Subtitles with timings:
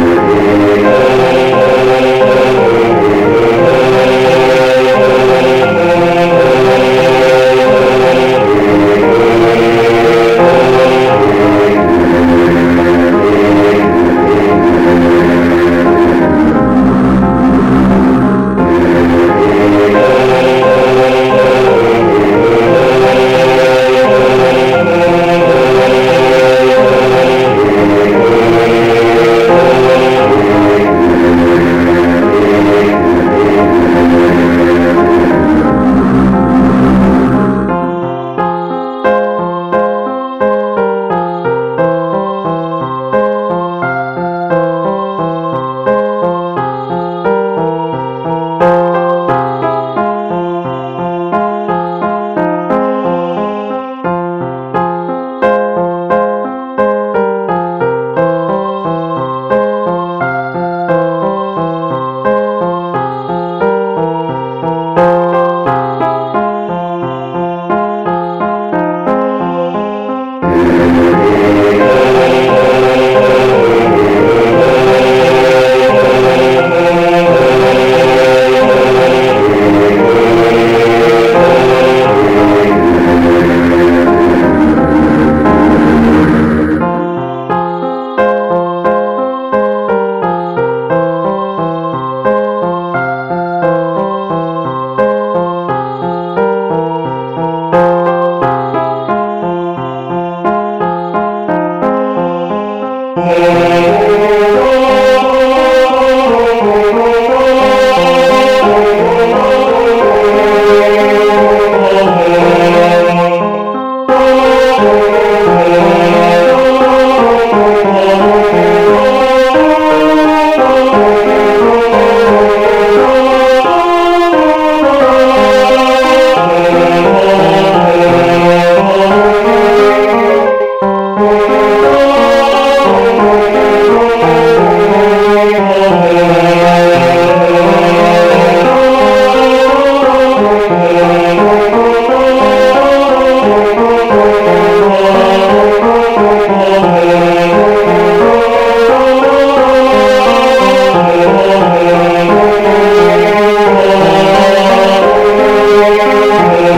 [0.00, 1.67] Oh,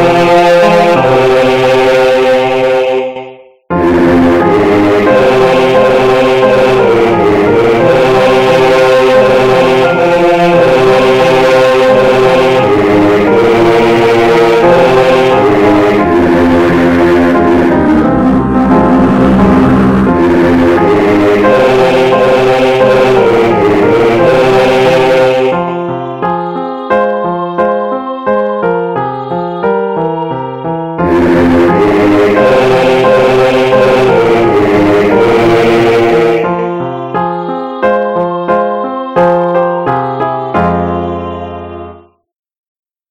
[0.00, 0.59] Música